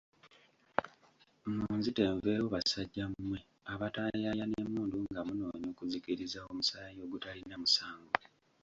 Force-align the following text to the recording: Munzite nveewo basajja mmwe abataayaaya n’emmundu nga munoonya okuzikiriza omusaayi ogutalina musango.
Munzite 1.57 2.01
nveewo 2.15 2.47
basajja 2.55 3.05
mmwe 3.11 3.39
abataayaaya 3.73 4.43
n’emmundu 4.47 4.97
nga 5.07 5.21
munoonya 5.27 5.67
okuzikiriza 5.73 6.39
omusaayi 6.49 6.99
ogutalina 7.05 7.55
musango. 7.61 8.13